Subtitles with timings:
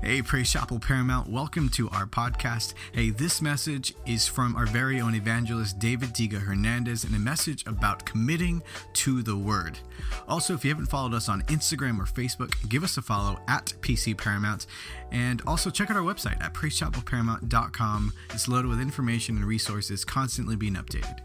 [0.00, 2.74] Hey, Praise Chapel Paramount, welcome to our podcast.
[2.92, 7.66] Hey, this message is from our very own evangelist David Diga Hernandez and a message
[7.66, 9.80] about committing to the Word.
[10.28, 13.74] Also, if you haven't followed us on Instagram or Facebook, give us a follow at
[13.80, 14.66] PC Paramount.
[15.10, 18.12] And also check out our website at praisechapelparamount.com.
[18.30, 21.18] It's loaded with information and resources constantly being updated.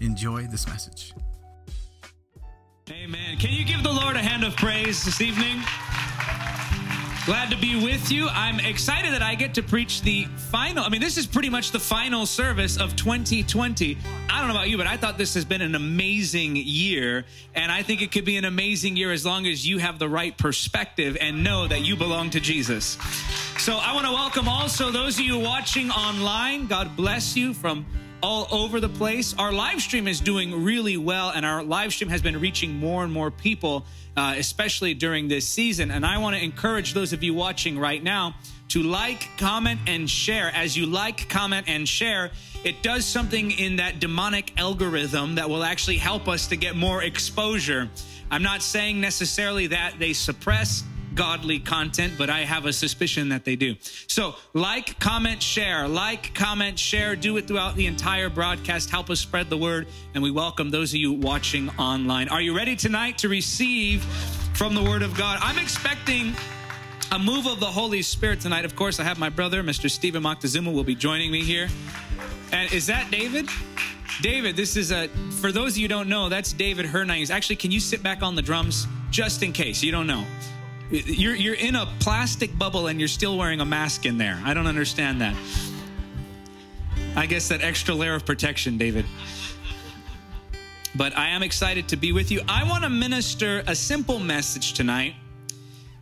[0.00, 1.14] Enjoy this message.
[2.90, 3.36] Amen.
[3.38, 5.62] Can you give the Lord a hand of praise this evening?
[7.26, 8.28] Glad to be with you.
[8.28, 10.84] I'm excited that I get to preach the final.
[10.84, 13.98] I mean, this is pretty much the final service of 2020.
[14.30, 17.24] I don't know about you, but I thought this has been an amazing year.
[17.56, 20.08] And I think it could be an amazing year as long as you have the
[20.08, 22.96] right perspective and know that you belong to Jesus.
[23.58, 26.68] So I want to welcome also those of you watching online.
[26.68, 27.86] God bless you from
[28.22, 29.34] all over the place.
[29.36, 33.04] Our live stream is doing really well, and our live stream has been reaching more
[33.04, 33.84] and more people,
[34.16, 35.90] uh, especially during this season.
[35.90, 38.34] And I want to encourage those of you watching right now
[38.68, 40.50] to like, comment, and share.
[40.54, 42.30] As you like, comment, and share,
[42.64, 47.02] it does something in that demonic algorithm that will actually help us to get more
[47.02, 47.88] exposure.
[48.30, 50.82] I'm not saying necessarily that they suppress
[51.16, 53.74] godly content, but I have a suspicion that they do.
[54.06, 58.90] So, like, comment, share, like, comment, share, do it throughout the entire broadcast.
[58.90, 62.28] Help us spread the word, and we welcome those of you watching online.
[62.28, 64.04] Are you ready tonight to receive
[64.54, 65.38] from the word of God?
[65.42, 66.34] I'm expecting
[67.12, 68.64] a move of the Holy Spirit tonight.
[68.64, 69.90] Of course, I have my brother, Mr.
[69.90, 71.68] Stephen Moctezuma, will be joining me here.
[72.52, 73.48] And is that David?
[74.20, 75.08] David, this is a,
[75.40, 77.30] for those of you don't know, that's David Hernandez.
[77.30, 80.24] Actually, can you sit back on the drums just in case you don't know?
[80.90, 84.40] You're, you're in a plastic bubble and you're still wearing a mask in there.
[84.44, 85.34] I don't understand that.
[87.16, 89.04] I guess that extra layer of protection, David.
[90.94, 92.40] But I am excited to be with you.
[92.48, 95.14] I want to minister a simple message tonight.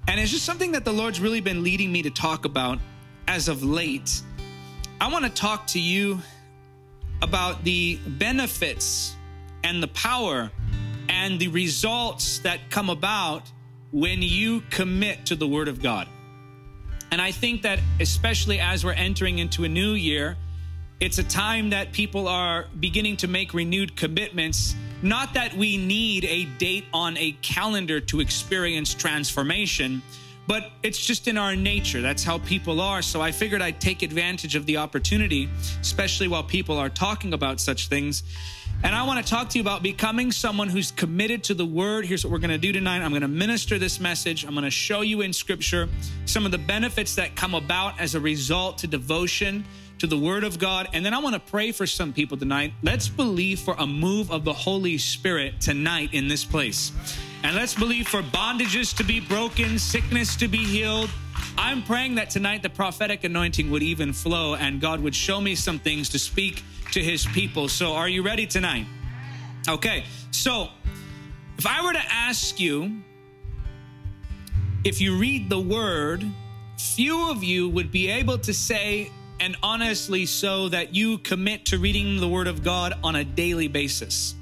[0.07, 2.79] And it's just something that the Lord's really been leading me to talk about
[3.27, 4.21] as of late.
[5.01, 6.19] I want to talk to you
[7.23, 9.17] about the benefits
[9.62, 10.50] and the power
[11.09, 13.50] and the results that come about
[13.94, 16.09] when you commit to the Word of God.
[17.12, 20.37] And I think that, especially as we're entering into a new year,
[20.99, 24.75] it's a time that people are beginning to make renewed commitments.
[25.03, 30.03] Not that we need a date on a calendar to experience transformation,
[30.47, 32.00] but it's just in our nature.
[32.00, 33.03] That's how people are.
[33.03, 35.49] So I figured I'd take advantage of the opportunity,
[35.81, 38.22] especially while people are talking about such things,
[38.84, 42.05] and I want to talk to you about becoming someone who's committed to the word.
[42.05, 44.44] Here's what we're going to do tonight I'm going to minister this message.
[44.44, 45.88] I'm going to show you in scripture
[46.27, 49.65] some of the benefits that come about as a result to devotion
[50.00, 50.88] to the word of God.
[50.93, 52.75] And then I want to pray for some people tonight.
[52.82, 56.93] Let's believe for a move of the Holy Spirit tonight in this place.
[57.44, 61.10] And let's believe for bondages to be broken, sickness to be healed.
[61.59, 65.55] I'm praying that tonight the prophetic anointing would even flow and God would show me
[65.55, 66.62] some things to speak
[66.93, 67.69] to his people.
[67.69, 68.87] So, are you ready tonight?
[69.69, 70.69] Okay, so
[71.59, 73.03] if I were to ask you,
[74.82, 76.25] if you read the word,
[76.78, 81.78] few of you would be able to say, and honestly so, that you commit to
[81.78, 84.34] reading the word of God on a daily basis.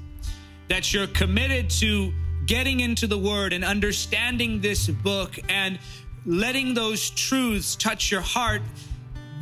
[0.69, 2.13] That you're committed to
[2.45, 5.79] getting into the word and understanding this book and
[6.25, 8.61] letting those truths touch your heart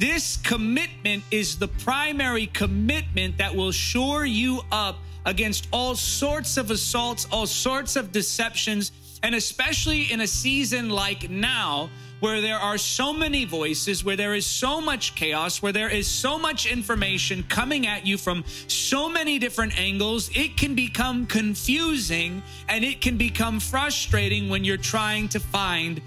[0.02, 4.98] this commitment is the primary commitment that will shore you up
[5.28, 8.92] against all sorts of assaults, all sorts of deceptions,
[9.22, 11.88] and especially in a season like now,
[12.22, 16.08] where there are so many voices, where there is so much chaos, where there is
[16.08, 22.42] so much information coming at you from so many different angles, it can become confusing
[22.70, 26.00] and it can become frustrating when you're trying to find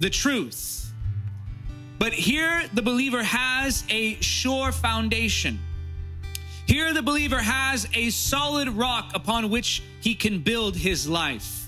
[0.00, 0.92] the truth.
[2.00, 5.60] But here the believer has a sure foundation.
[6.66, 11.61] Here the believer has a solid rock upon which he can build his life.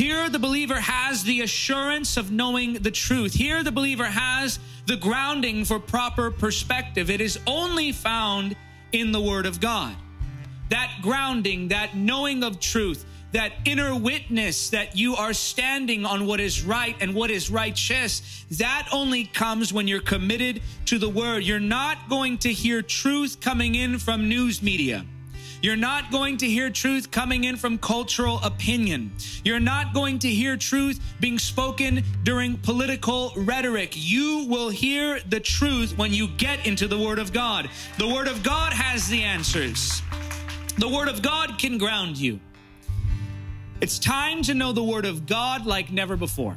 [0.00, 3.34] Here the believer has the assurance of knowing the truth.
[3.34, 7.10] Here the believer has the grounding for proper perspective.
[7.10, 8.56] It is only found
[8.92, 9.94] in the Word of God.
[10.70, 16.40] That grounding, that knowing of truth, that inner witness that you are standing on what
[16.40, 21.44] is right and what is righteous, that only comes when you're committed to the word.
[21.44, 25.04] You're not going to hear truth coming in from news media.
[25.62, 29.12] You're not going to hear truth coming in from cultural opinion.
[29.44, 33.92] You're not going to hear truth being spoken during political rhetoric.
[33.94, 37.68] You will hear the truth when you get into the Word of God.
[37.98, 40.00] The Word of God has the answers.
[40.78, 42.40] The Word of God can ground you.
[43.82, 46.56] It's time to know the Word of God like never before.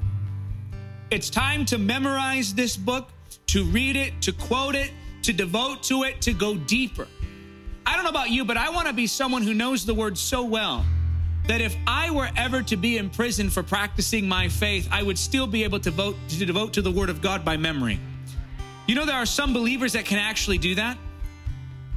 [1.12, 3.10] It's time to memorize this book,
[3.48, 4.92] to read it, to quote it,
[5.24, 7.08] to devote to it, to go deeper.
[7.86, 10.18] I don't know about you, but I want to be someone who knows the word
[10.18, 10.86] so well
[11.48, 15.18] that if I were ever to be in prison for practicing my faith, I would
[15.18, 18.00] still be able to vote to devote to the word of God by memory.
[18.88, 20.98] You know there are some believers that can actually do that.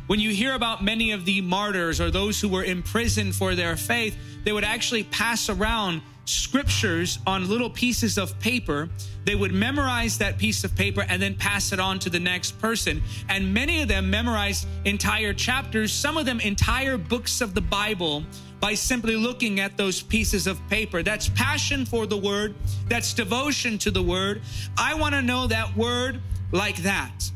[0.07, 3.77] When you hear about many of the martyrs or those who were imprisoned for their
[3.77, 8.89] faith, they would actually pass around scriptures on little pieces of paper.
[9.27, 12.59] They would memorize that piece of paper and then pass it on to the next
[12.61, 13.03] person.
[13.29, 18.25] And many of them memorized entire chapters, some of them entire books of the Bible
[18.61, 21.03] by simply looking at those pieces of paper.
[21.03, 22.55] That's passion for the word,
[22.89, 24.43] that's devotion to the word.
[24.79, 26.21] I want to know that word
[26.53, 27.31] like that.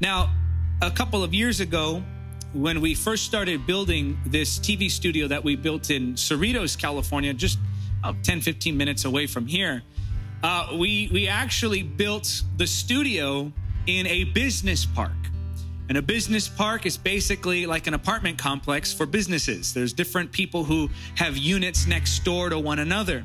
[0.00, 0.32] Now,
[0.82, 2.02] a couple of years ago,
[2.52, 7.58] when we first started building this TV studio that we built in Cerritos, California, just
[8.22, 9.82] 10, 15 minutes away from here,
[10.44, 13.50] uh, we, we actually built the studio
[13.86, 15.10] in a business park.
[15.88, 19.72] And a business park is basically like an apartment complex for businesses.
[19.72, 23.24] There's different people who have units next door to one another.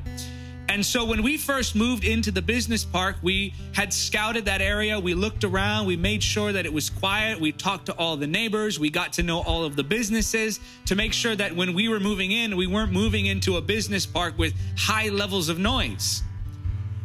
[0.70, 4.98] And so when we first moved into the business park, we had scouted that area.
[4.98, 5.86] We looked around.
[5.86, 7.38] We made sure that it was quiet.
[7.38, 8.80] We talked to all the neighbors.
[8.80, 12.00] We got to know all of the businesses to make sure that when we were
[12.00, 16.22] moving in, we weren't moving into a business park with high levels of noise.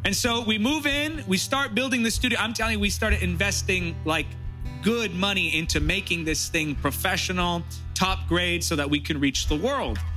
[0.05, 2.37] And so we move in, we start building the studio.
[2.39, 4.27] I'm telling you, we started investing like
[4.83, 7.63] good money into making this thing professional,
[7.95, 9.97] top grade, so that we can reach the world.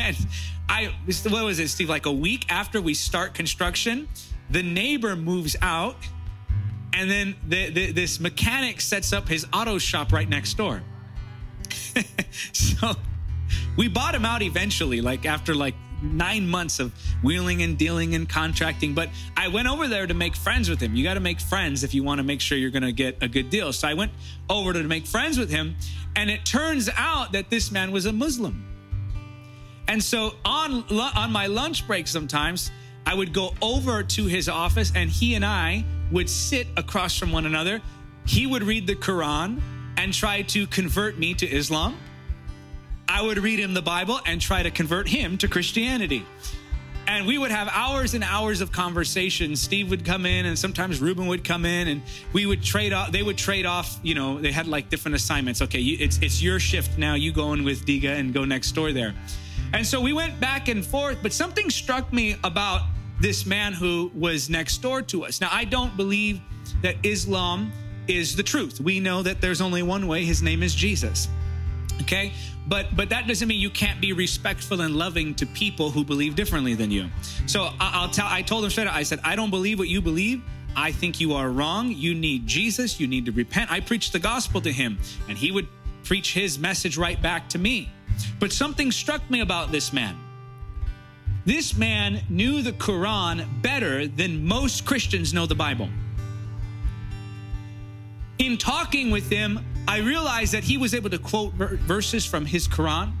[0.00, 0.16] And
[0.68, 0.94] I,
[1.28, 1.88] what was it, Steve?
[1.88, 4.08] Like a week after we start construction,
[4.48, 5.96] the neighbor moves out,
[6.92, 10.82] and then the, the, this mechanic sets up his auto shop right next door.
[12.52, 12.92] so
[13.76, 16.92] we bought him out eventually, like after like nine months of
[17.22, 18.94] wheeling and dealing and contracting.
[18.94, 20.94] But I went over there to make friends with him.
[20.94, 23.22] You got to make friends if you want to make sure you're going to get
[23.22, 23.72] a good deal.
[23.72, 24.12] So I went
[24.48, 25.76] over to make friends with him.
[26.16, 28.64] And it turns out that this man was a Muslim.
[29.88, 32.70] And so on, on my lunch break, sometimes
[33.06, 37.32] I would go over to his office and he and I would sit across from
[37.32, 37.80] one another.
[38.26, 39.62] He would read the Quran
[39.96, 41.96] and try to convert me to Islam.
[43.08, 46.26] I would read him the Bible and try to convert him to Christianity.
[47.06, 49.56] And we would have hours and hours of conversation.
[49.56, 52.02] Steve would come in, and sometimes Ruben would come in, and
[52.34, 53.10] we would trade off.
[53.10, 53.98] They would trade off.
[54.02, 55.62] You know, they had like different assignments.
[55.62, 57.14] Okay, you, it's it's your shift now.
[57.14, 59.14] You go in with Diga and go next door there.
[59.72, 61.18] And so we went back and forth.
[61.22, 62.82] But something struck me about
[63.20, 65.40] this man who was next door to us.
[65.40, 66.40] Now, I don't believe
[66.82, 67.72] that Islam
[68.06, 68.80] is the truth.
[68.80, 70.24] We know that there's only one way.
[70.24, 71.28] His name is Jesus.
[72.02, 72.32] Okay?
[72.68, 76.36] But but that doesn't mean you can't be respectful and loving to people who believe
[76.36, 77.08] differently than you.
[77.46, 78.26] So I'll tell.
[78.28, 78.86] I told him straight.
[78.86, 80.42] Up, I said, I don't believe what you believe.
[80.76, 81.90] I think you are wrong.
[81.90, 83.00] You need Jesus.
[83.00, 83.72] You need to repent.
[83.72, 84.98] I preached the gospel to him,
[85.28, 85.66] and he would
[86.04, 87.90] preach his message right back to me.
[88.38, 90.16] But something struck me about this man.
[91.44, 95.88] This man knew the Quran better than most Christians know the Bible.
[98.38, 102.68] In talking with him, I realized that he was able to quote verses from his
[102.68, 103.14] Quran.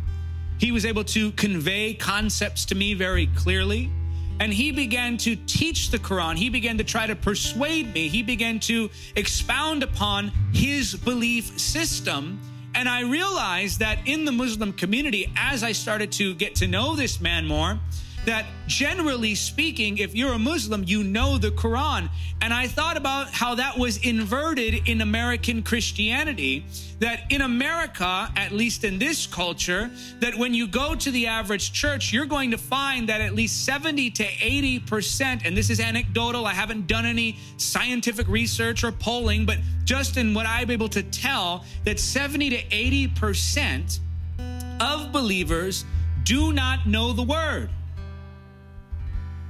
[0.58, 3.90] He was able to convey concepts to me very clearly.
[4.38, 6.36] And he began to teach the Quran.
[6.36, 8.08] He began to try to persuade me.
[8.08, 12.38] He began to expound upon his belief system.
[12.74, 16.94] And I realized that in the Muslim community, as I started to get to know
[16.94, 17.80] this man more,
[18.28, 22.10] that generally speaking, if you're a Muslim, you know the Quran.
[22.42, 26.66] And I thought about how that was inverted in American Christianity.
[26.98, 31.72] That in America, at least in this culture, that when you go to the average
[31.72, 36.44] church, you're going to find that at least 70 to 80%, and this is anecdotal,
[36.44, 41.02] I haven't done any scientific research or polling, but just in what I'm able to
[41.02, 44.00] tell, that 70 to 80%
[44.80, 45.86] of believers
[46.24, 47.70] do not know the word.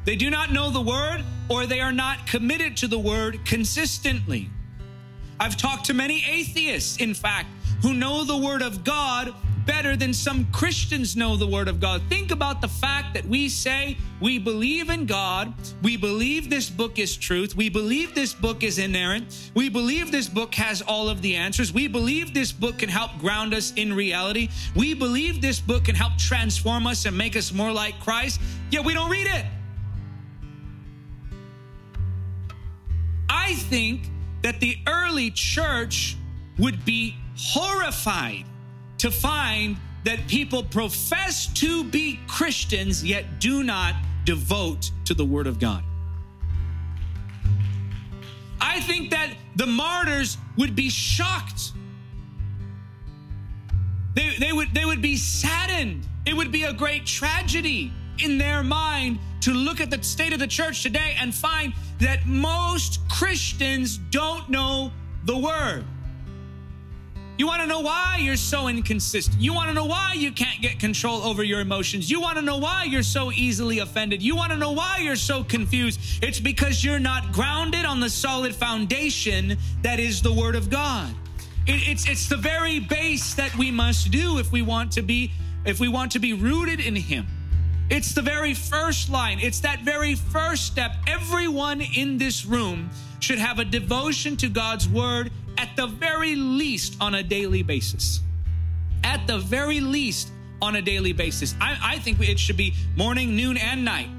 [0.09, 4.49] They do not know the word or they are not committed to the word consistently.
[5.39, 7.49] I've talked to many atheists, in fact,
[7.83, 9.35] who know the word of God
[9.67, 12.01] better than some Christians know the Word of God.
[12.09, 16.99] Think about the fact that we say we believe in God, we believe this book
[16.99, 21.21] is truth, we believe this book is inerrant, we believe this book has all of
[21.21, 25.61] the answers, we believe this book can help ground us in reality, we believe this
[25.61, 29.27] book can help transform us and make us more like Christ, yet we don't read
[29.27, 29.45] it.
[33.29, 34.11] I think
[34.43, 36.17] that the early church
[36.59, 38.45] would be horrified
[38.99, 43.95] to find that people profess to be Christians yet do not
[44.25, 45.83] devote to the Word of God.
[48.61, 51.73] I think that the martyrs would be shocked.
[54.15, 56.07] They, they, would, they would be saddened.
[56.27, 60.39] It would be a great tragedy in their mind to look at the state of
[60.39, 64.93] the church today and find that most Christians don't know
[65.25, 65.85] the word.
[67.39, 69.41] You want to know why you're so inconsistent.
[69.41, 72.11] You want to know why you can't get control over your emotions.
[72.11, 74.21] You want to know why you're so easily offended.
[74.21, 76.01] You want to know why you're so confused.
[76.21, 81.15] It's because you're not grounded on the solid foundation that is the Word of God.
[81.69, 85.31] It, it's it's the very base that we must do if we want to be
[85.65, 87.29] if we want to be rooted in Him.
[87.91, 89.39] It's the very first line.
[89.41, 90.95] It's that very first step.
[91.07, 92.91] Everyone in this room
[93.21, 98.21] should have a devotion to God's Word at the very least on a daily basis.
[99.05, 100.31] At the very least
[100.61, 101.55] on a daily basis.
[101.61, 104.11] I, I think it should be morning, noon, and night,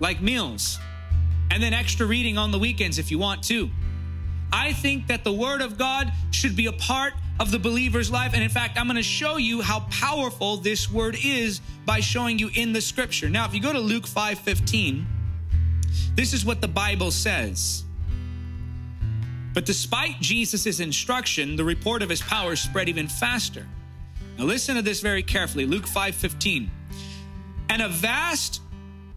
[0.00, 0.78] like meals.
[1.50, 3.68] And then extra reading on the weekends if you want to.
[4.52, 8.32] I think that the Word of God should be a part of the believer's life.
[8.34, 12.38] And in fact, I'm going to show you how powerful this Word is by showing
[12.38, 13.28] you in the Scripture.
[13.28, 15.06] Now, if you go to Luke 5 15,
[16.14, 17.84] this is what the Bible says.
[19.54, 23.66] But despite Jesus' instruction, the report of his power spread even faster.
[24.38, 25.66] Now listen to this very carefully.
[25.66, 26.70] Luke 5:15.
[27.68, 28.60] And a vast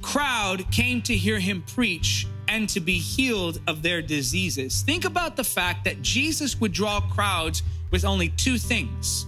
[0.01, 4.81] crowd came to hear him preach and to be healed of their diseases.
[4.81, 9.25] Think about the fact that Jesus would draw crowds with only two things.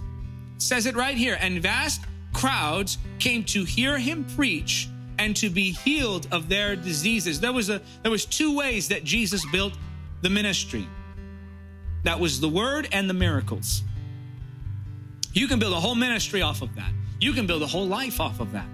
[0.56, 1.38] It says it right here.
[1.40, 2.02] And vast
[2.34, 4.90] crowds came to hear him preach
[5.20, 7.40] and to be healed of their diseases.
[7.40, 9.74] There was a there was two ways that Jesus built
[10.22, 10.88] the ministry.
[12.04, 13.84] That was the word and the miracles.
[15.34, 16.92] You can build a whole ministry off of that.
[17.20, 18.68] You can build a whole life off of that.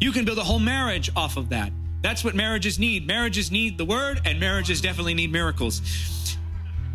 [0.00, 1.72] You can build a whole marriage off of that.
[2.02, 3.06] That's what marriages need.
[3.06, 5.82] Marriages need the word, and marriages definitely need miracles.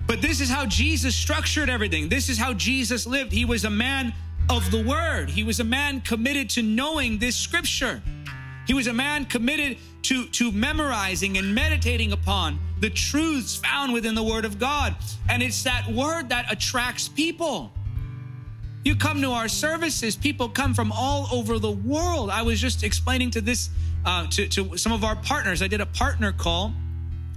[0.08, 2.10] But this is how Jesus structured everything.
[2.10, 3.32] This is how Jesus lived.
[3.32, 4.14] He was a man
[4.50, 8.02] of the word, he was a man committed to knowing this scripture.
[8.68, 14.16] He was a man committed to, to memorizing and meditating upon the truths found within
[14.16, 14.96] the Word of God.
[15.30, 17.72] And it's that word that attracts people.
[18.84, 22.30] You come to our services, people come from all over the world.
[22.30, 23.70] I was just explaining to this
[24.06, 25.64] uh, to, to some of our partners.
[25.64, 26.74] I did a partner call.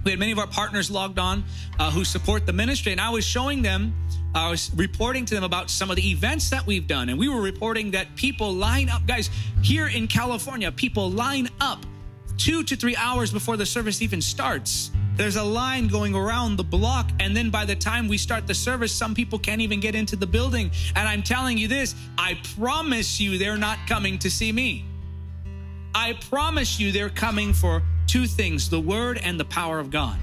[0.03, 1.43] We had many of our partners logged on
[1.77, 3.93] uh, who support the ministry, and I was showing them
[4.33, 7.09] I was reporting to them about some of the events that we've done.
[7.09, 9.29] And we were reporting that people line up, guys,
[9.63, 11.83] here in California, people line up
[12.37, 14.91] two to three hours before the service even starts.
[15.15, 17.09] There's a line going around the block.
[17.19, 20.15] And then by the time we start the service, some people can't even get into
[20.15, 20.71] the building.
[20.95, 24.85] And I'm telling you this I promise you they're not coming to see me.
[25.93, 30.17] I promise you they're coming for two things the word and the power of God.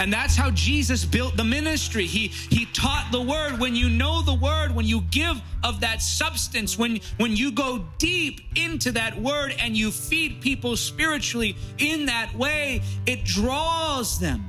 [0.00, 2.06] And that's how Jesus built the ministry.
[2.06, 3.60] He he taught the word.
[3.60, 7.84] When you know the word, when you give of that substance, when when you go
[7.98, 14.46] deep into that word and you feed people spiritually in that way, it draws them.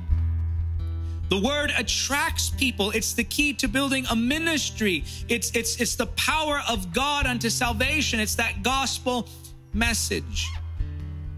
[1.28, 2.90] The word attracts people.
[2.90, 5.04] It's the key to building a ministry.
[5.28, 8.20] It's it's it's the power of God unto salvation.
[8.20, 9.28] It's that gospel
[9.74, 10.48] message.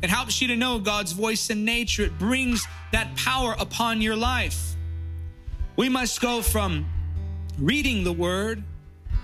[0.03, 2.05] It helps you to know God's voice in nature.
[2.05, 4.75] It brings that power upon your life.
[5.77, 6.87] We must go from
[7.59, 8.63] reading the word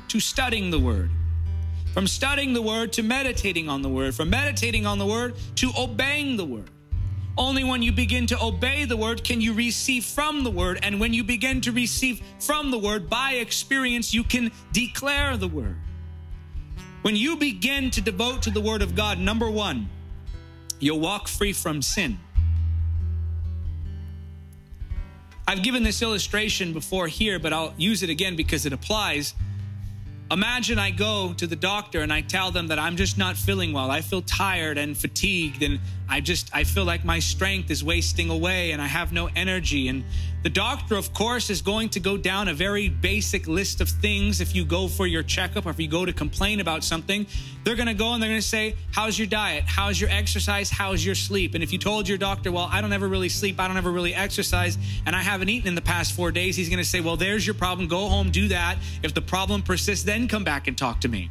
[0.09, 1.11] to studying the word,
[1.95, 5.71] from studying the word to meditating on the word, from meditating on the word to
[5.79, 6.71] obeying the word.
[7.39, 10.81] Only when you begin to obey the word can you receive from the word.
[10.83, 15.49] And when you begin to receive from the word by experience, you can declare the
[15.49, 15.77] word.
[17.03, 19.89] When you begin to devote to the word of God, number one,
[20.81, 22.19] You'll walk free from sin.
[25.47, 29.35] I've given this illustration before here, but I'll use it again because it applies.
[30.31, 33.73] Imagine I go to the doctor and I tell them that I'm just not feeling
[33.73, 33.91] well.
[33.91, 38.31] I feel tired and fatigued and I just I feel like my strength is wasting
[38.31, 40.05] away and I have no energy and
[40.43, 44.41] the doctor, of course, is going to go down a very basic list of things
[44.41, 47.27] if you go for your checkup or if you go to complain about something.
[47.63, 49.65] They're going to go and they're going to say, How's your diet?
[49.67, 50.71] How's your exercise?
[50.71, 51.55] How's your sleep?
[51.55, 53.93] And if you told your doctor, Well, I don't ever really sleep, I don't ever
[53.93, 57.01] really exercise, and I haven't eaten in the past four days, he's going to say,
[57.01, 57.87] Well, there's your problem.
[57.87, 58.79] Go home, do that.
[59.03, 61.31] If the problem persists, then come back and talk to me.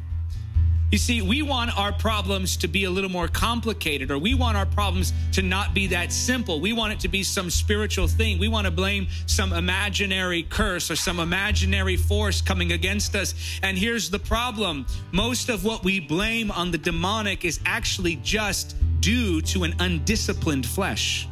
[0.90, 4.56] You see, we want our problems to be a little more complicated, or we want
[4.56, 6.60] our problems to not be that simple.
[6.60, 8.40] We want it to be some spiritual thing.
[8.40, 13.36] We want to blame some imaginary curse or some imaginary force coming against us.
[13.62, 18.74] And here's the problem most of what we blame on the demonic is actually just
[19.00, 21.28] due to an undisciplined flesh.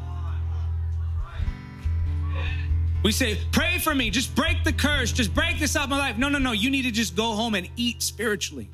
[3.03, 5.99] We say, pray for me, just break the curse, just break this out of my
[5.99, 6.17] life.
[6.17, 6.53] No, no, no.
[6.53, 8.71] You need to just go home and eat spiritually.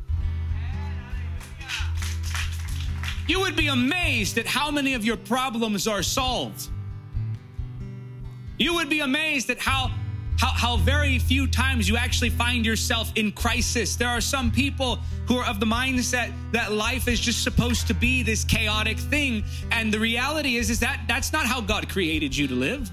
[3.26, 6.68] You would be amazed at how many of your problems are solved.
[8.58, 9.90] You would be amazed at how
[10.36, 13.96] how, how very few times you actually find yourself in crisis.
[13.96, 17.94] There are some people who are of the mindset that life is just supposed to
[17.94, 19.44] be this chaotic thing.
[19.70, 22.90] And the reality is, is that that's not how God created you to live.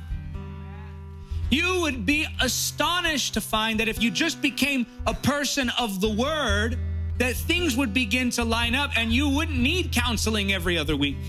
[1.50, 6.10] You would be astonished to find that if you just became a person of the
[6.10, 6.78] word,
[7.22, 11.20] that things would begin to line up and you wouldn't need counseling every other week.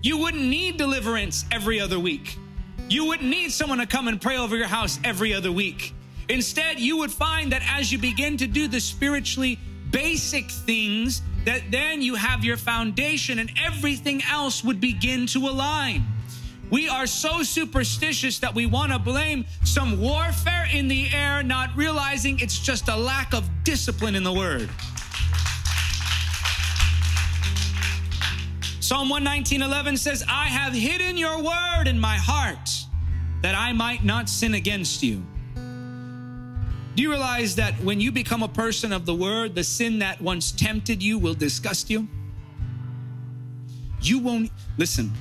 [0.00, 2.38] You wouldn't need deliverance every other week.
[2.88, 5.92] You wouldn't need someone to come and pray over your house every other week.
[6.30, 9.58] Instead, you would find that as you begin to do the spiritually
[9.90, 16.02] basic things, that then you have your foundation and everything else would begin to align.
[16.70, 21.76] We are so superstitious that we want to blame some warfare in the air, not
[21.76, 24.70] realizing it's just a lack of discipline in the word.
[28.80, 32.68] Psalm 119:11 says, "I have hidden your word in my heart
[33.42, 35.24] that I might not sin against you."
[36.96, 40.20] Do you realize that when you become a person of the word, the sin that
[40.20, 42.08] once tempted you will disgust you?
[44.02, 45.12] You won't listen.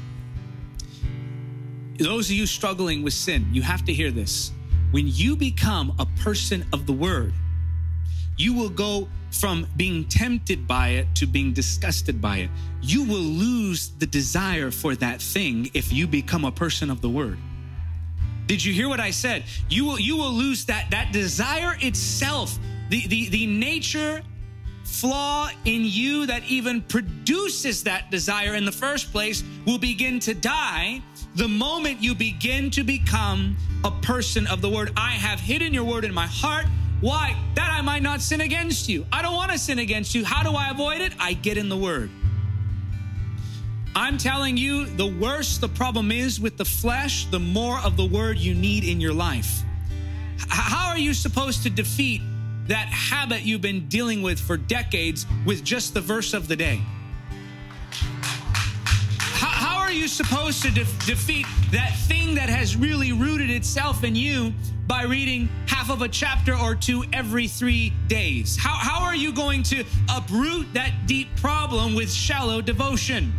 [1.99, 4.51] Those of you struggling with sin, you have to hear this.
[4.91, 7.33] When you become a person of the word,
[8.35, 12.50] you will go from being tempted by it to being disgusted by it.
[12.81, 17.09] You will lose the desire for that thing if you become a person of the
[17.09, 17.38] word.
[18.48, 19.43] Did you hear what I said?
[19.69, 22.57] You will you will lose that that desire itself,
[22.89, 24.24] the the the nature
[24.83, 30.33] flaw in you that even produces that desire in the first place will begin to
[30.33, 31.00] die
[31.36, 34.91] the moment you begin to become a person of the word.
[34.98, 36.65] I have hidden your word in my heart
[37.01, 37.35] why?
[37.55, 39.05] That I might not sin against you.
[39.12, 40.25] I don't want to sin against you.
[40.25, 41.13] How do I avoid it?
[41.19, 42.09] I get in the word.
[43.95, 48.05] I'm telling you, the worse the problem is with the flesh, the more of the
[48.05, 49.63] word you need in your life.
[50.47, 52.21] How are you supposed to defeat
[52.67, 56.81] that habit you've been dealing with for decades with just the verse of the day?
[59.99, 64.53] You supposed to de- defeat that thing that has really rooted itself in you
[64.88, 68.55] by reading half of a chapter or two every three days?
[68.55, 73.33] How, how are you going to uproot that deep problem with shallow devotion?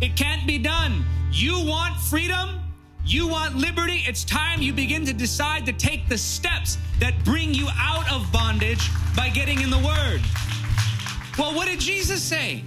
[0.00, 1.04] It can't be done.
[1.30, 2.60] You want freedom?
[3.04, 4.04] You want liberty?
[4.06, 8.32] It's time you begin to decide to take the steps that bring you out of
[8.32, 10.22] bondage by getting in the Word.
[11.38, 12.64] Well, what did Jesus say?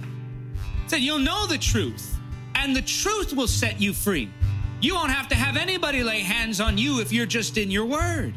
[0.84, 2.11] He said, You'll know the truth,
[2.54, 4.30] and the truth will set you free.
[4.80, 7.86] You won't have to have anybody lay hands on you if you're just in your
[7.86, 8.34] word.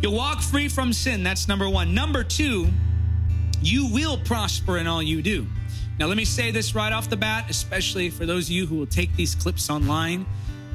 [0.00, 1.22] You'll walk free from sin.
[1.22, 1.92] That's number one.
[1.94, 2.68] Number two,
[3.60, 5.46] you will prosper in all you do.
[5.98, 8.76] Now, let me say this right off the bat, especially for those of you who
[8.76, 10.24] will take these clips online.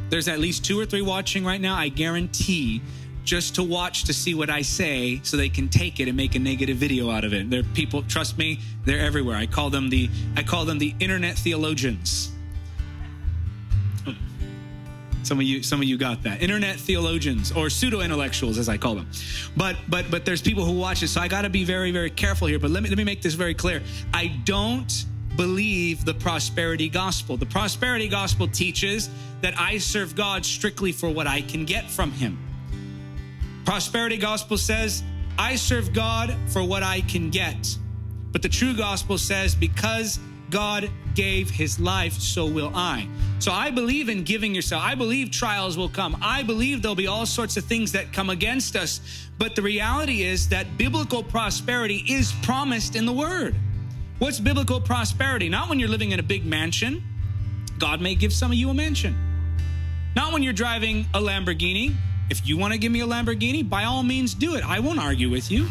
[0.10, 1.76] There's at least two or three watching right now.
[1.76, 2.82] I guarantee
[3.24, 6.36] just to watch to see what I say so they can take it and make
[6.36, 7.50] a negative video out of it.
[7.50, 9.38] They're people, trust me, they're everywhere.
[9.38, 12.32] I call them the I call them the internet theologians.
[15.24, 16.42] Some of you, some of you got that.
[16.42, 19.10] Internet theologians or pseudo intellectuals, as I call them.
[19.56, 22.10] But but but there's people who watch it, so I got to be very very
[22.10, 22.60] careful here.
[22.60, 23.82] But let me let me make this very clear.
[24.14, 25.06] I don't
[25.38, 27.38] believe the prosperity gospel.
[27.38, 29.10] The prosperity gospel teaches
[29.42, 32.38] that I serve God strictly for what I can get from Him.
[33.66, 35.04] Prosperity gospel says
[35.38, 37.78] I serve God for what I can get.
[38.32, 43.08] But the true gospel says because God gave his life, so will I.
[43.40, 44.84] So I believe in giving yourself.
[44.84, 46.18] I believe trials will come.
[46.22, 49.02] I believe there'll be all sorts of things that come against us.
[49.38, 53.56] But the reality is that biblical prosperity is promised in the word.
[54.20, 55.50] What's biblical prosperity?
[55.50, 57.04] Not when you're living in a big mansion.
[57.80, 59.16] God may give some of you a mansion.
[60.16, 61.96] Not when you're driving a Lamborghini.
[62.30, 64.64] If you want to give me a Lamborghini, by all means do it.
[64.68, 65.68] I won't argue with you.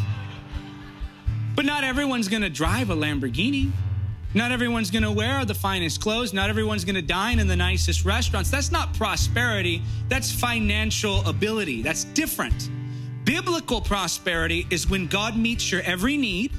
[1.55, 3.71] But not everyone's going to drive a Lamborghini.
[4.35, 6.33] Not everyone's going to wear the finest clothes.
[6.33, 8.49] Not everyone's going to dine in the nicest restaurants.
[8.49, 9.81] That's not prosperity.
[10.09, 11.83] That's financial ability.
[11.83, 12.69] That's different.
[13.25, 16.51] Biblical prosperity is when God meets your every need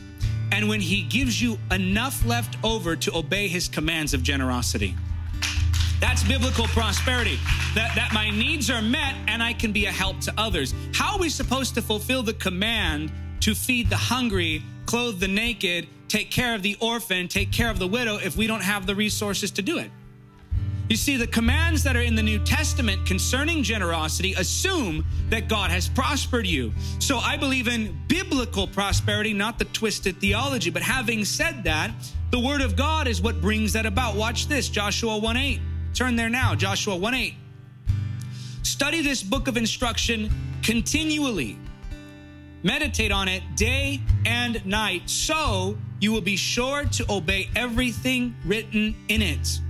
[0.53, 4.95] and when he gives you enough left over to obey his commands of generosity.
[6.05, 7.39] That's biblical prosperity.
[7.75, 10.75] That, that my needs are met and I can be a help to others.
[10.93, 15.89] How are we supposed to fulfill the command to feed the hungry, clothe the naked,
[16.09, 18.95] take care of the orphan, take care of the widow if we don't have the
[18.95, 19.91] resources to do it.
[20.91, 25.71] You see, the commands that are in the New Testament concerning generosity assume that God
[25.71, 26.75] has prospered you.
[26.99, 30.69] So I believe in biblical prosperity, not the twisted theology.
[30.69, 31.93] But having said that,
[32.31, 34.17] the word of God is what brings that about.
[34.17, 35.61] Watch this Joshua 1 8.
[35.95, 37.35] Turn there now, Joshua 1 8.
[38.65, 40.29] Study this book of instruction
[40.61, 41.57] continually.
[42.65, 48.97] Meditate on it day and night, so you will be sure to obey everything written
[49.09, 49.61] in it.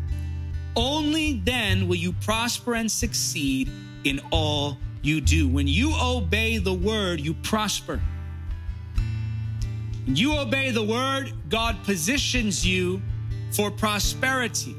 [0.75, 3.71] Only then will you prosper and succeed
[4.05, 5.47] in all you do.
[5.47, 8.01] When you obey the word, you prosper.
[10.07, 13.03] When you obey the word, God positions you
[13.53, 14.75] for prosperity.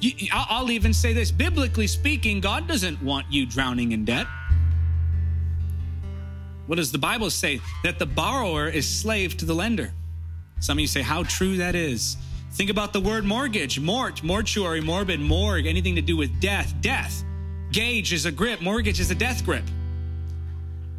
[0.00, 4.26] You, I'll even say this biblically speaking, God doesn't want you drowning in debt.
[6.66, 7.60] What does the Bible say?
[7.82, 9.92] That the borrower is slave to the lender.
[10.60, 12.16] Some of you say, How true that is.
[12.52, 17.24] Think about the word mortgage, mort, mortuary, morbid, morgue, anything to do with death, death.
[17.72, 19.64] Gage is a grip, mortgage is a death grip.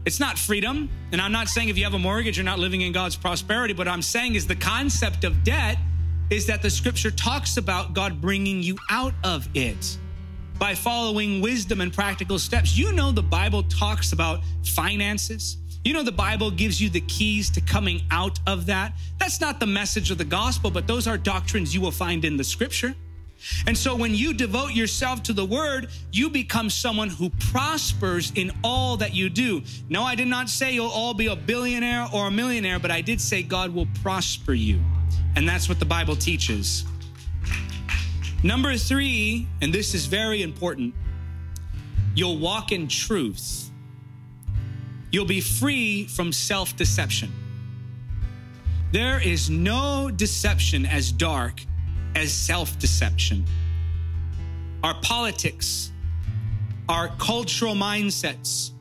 [0.05, 0.89] It's not freedom.
[1.11, 3.73] And I'm not saying if you have a mortgage, you're not living in God's prosperity.
[3.73, 5.77] But I'm saying is the concept of debt
[6.29, 9.97] is that the scripture talks about God bringing you out of it
[10.57, 12.77] by following wisdom and practical steps.
[12.77, 15.57] You know, the Bible talks about finances.
[15.83, 18.93] You know, the Bible gives you the keys to coming out of that.
[19.19, 22.37] That's not the message of the gospel, but those are doctrines you will find in
[22.37, 22.95] the scripture.
[23.67, 28.51] And so when you devote yourself to the word, you become someone who prospers in
[28.63, 29.61] all that you do.
[29.89, 33.01] No, I did not say you'll all be a billionaire or a millionaire, but I
[33.01, 34.79] did say God will prosper you.
[35.35, 36.85] And that's what the Bible teaches.
[38.43, 40.93] Number three, and this is very important,
[42.13, 43.69] you'll walk in truth.
[45.11, 47.31] You'll be free from self deception.
[48.91, 51.61] There is no deception as dark
[52.15, 53.45] as self deception.
[54.83, 55.91] Our politics,
[56.87, 58.71] our cultural mindsets,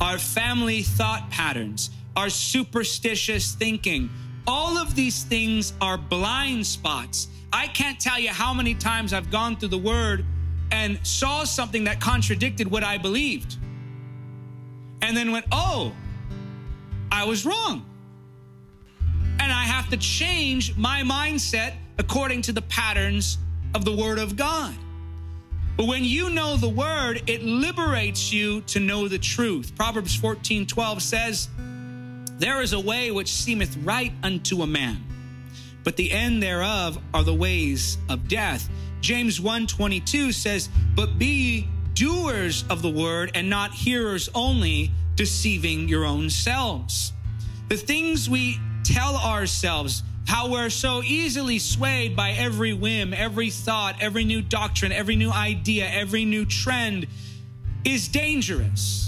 [0.00, 4.10] our family thought patterns, our superstitious thinking,
[4.48, 7.28] all of these things are blind spots.
[7.52, 10.24] I can't tell you how many times I've gone through the word
[10.72, 13.56] and saw something that contradicted what I believed
[15.02, 15.92] and then went, oh,
[17.12, 17.84] I was wrong.
[19.38, 23.38] And I have to change my mindset according to the patterns
[23.74, 24.74] of the Word of God.
[25.76, 29.74] But when you know the Word, it liberates you to know the truth.
[29.76, 31.48] Proverbs 14 12 says,
[32.38, 35.04] There is a way which seemeth right unto a man,
[35.82, 38.68] but the end thereof are the ways of death.
[39.00, 44.92] James 1 22 says, But be ye doers of the word and not hearers only,
[45.16, 47.12] deceiving your own selves.
[47.68, 53.96] The things we tell ourselves, how we're so easily swayed by every whim, every thought,
[54.00, 57.08] every new doctrine, every new idea, every new trend,
[57.84, 59.07] is dangerous.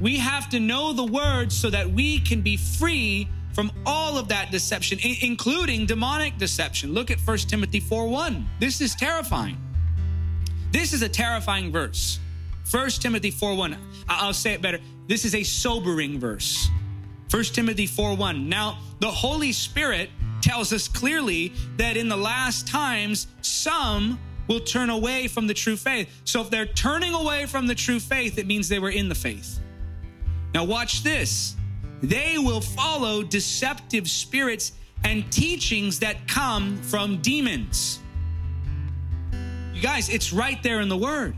[0.00, 4.28] We have to know the word so that we can be free from all of
[4.28, 6.92] that deception, including demonic deception.
[6.92, 8.46] Look at 1 Timothy 4 1.
[8.60, 9.56] This is terrifying.
[10.72, 12.20] This is a terrifying verse.
[12.70, 13.76] 1 Timothy 4 1.
[14.08, 14.78] I'll say it better.
[15.06, 16.68] This is a sobering verse.
[17.30, 18.48] 1 Timothy 4 1.
[18.48, 20.10] Now, the Holy Spirit
[20.42, 25.76] tells us clearly that in the last times, some will turn away from the true
[25.76, 26.08] faith.
[26.24, 29.14] So if they're turning away from the true faith, it means they were in the
[29.14, 29.60] faith.
[30.56, 31.54] Now, watch this.
[32.02, 34.72] They will follow deceptive spirits
[35.04, 38.00] and teachings that come from demons.
[39.74, 41.36] You guys, it's right there in the word.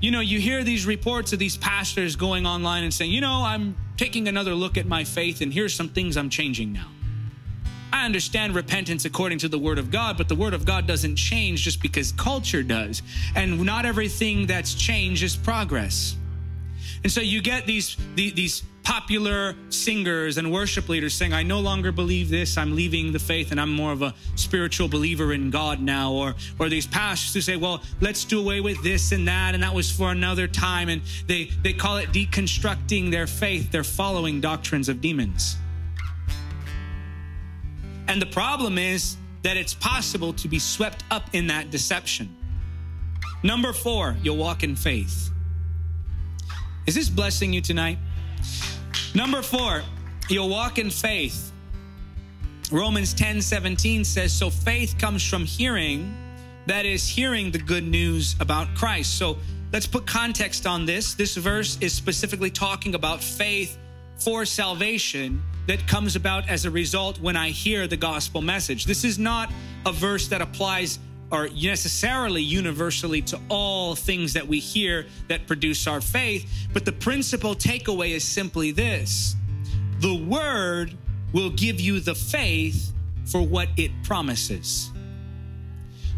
[0.00, 3.44] You know, you hear these reports of these pastors going online and saying, you know,
[3.44, 6.88] I'm taking another look at my faith and here's some things I'm changing now.
[7.92, 11.14] I understand repentance according to the Word of God, but the Word of God doesn't
[11.14, 13.02] change just because culture does.
[13.36, 16.17] And not everything that's changed is progress.
[17.02, 21.92] And so you get these, these popular singers and worship leaders saying, I no longer
[21.92, 25.80] believe this, I'm leaving the faith and I'm more of a spiritual believer in God
[25.80, 26.12] now.
[26.12, 29.62] Or, or these pastors who say, well, let's do away with this and that, and
[29.62, 30.88] that was for another time.
[30.88, 33.70] And they, they call it deconstructing their faith.
[33.70, 35.56] They're following doctrines of demons.
[38.08, 42.34] And the problem is that it's possible to be swept up in that deception.
[43.42, 45.30] Number four, you'll walk in faith.
[46.88, 47.98] Is this blessing you tonight?
[49.14, 49.82] Number four,
[50.30, 51.52] you'll walk in faith.
[52.72, 56.16] Romans 10 17 says, So faith comes from hearing,
[56.64, 59.18] that is, hearing the good news about Christ.
[59.18, 59.36] So
[59.70, 61.12] let's put context on this.
[61.12, 63.76] This verse is specifically talking about faith
[64.16, 68.86] for salvation that comes about as a result when I hear the gospel message.
[68.86, 69.52] This is not
[69.84, 70.98] a verse that applies
[71.30, 76.68] or necessarily universally to all things that we hear that produce our faith.
[76.72, 79.36] But the principal takeaway is simply this
[80.00, 80.96] the word
[81.32, 82.92] will give you the faith
[83.26, 84.90] for what it promises.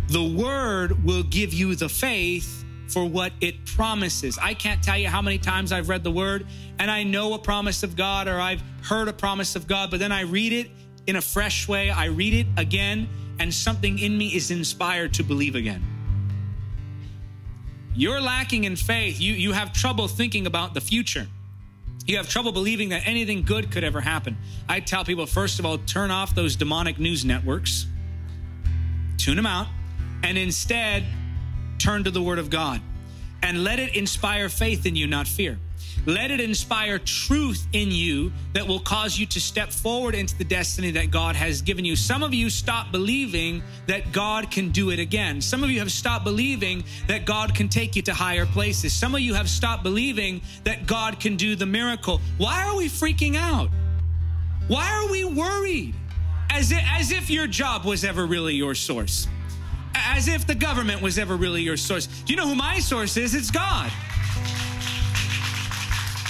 [0.09, 4.38] The word will give you the faith for what it promises.
[4.38, 6.46] I can't tell you how many times I've read the word
[6.79, 10.01] and I know a promise of God or I've heard a promise of God, but
[10.01, 10.70] then I read it
[11.07, 11.90] in a fresh way.
[11.90, 13.09] I read it again
[13.40, 15.83] and something in me is inspired to believe again.
[17.94, 19.18] You're lacking in faith.
[19.18, 21.26] You, you have trouble thinking about the future.
[22.07, 24.37] You have trouble believing that anything good could ever happen.
[24.68, 27.87] I tell people, first of all, turn off those demonic news networks,
[29.16, 29.68] tune them out,
[30.22, 31.05] and instead
[31.79, 32.83] turn to the Word of God
[33.42, 35.59] and let it inspire faith in you, not fear.
[36.07, 40.45] Let it inspire truth in you that will cause you to step forward into the
[40.45, 41.95] destiny that God has given you.
[41.95, 45.41] Some of you stop believing that God can do it again.
[45.41, 48.93] Some of you have stopped believing that God can take you to higher places.
[48.93, 52.21] Some of you have stopped believing that God can do the miracle.
[52.39, 53.69] Why are we freaking out?
[54.69, 55.95] Why are we worried?
[56.49, 59.29] As if, as if your job was ever really your source.
[59.95, 62.07] As if the government was ever really your source.
[62.07, 63.35] Do you know who my source is?
[63.35, 63.91] It's God.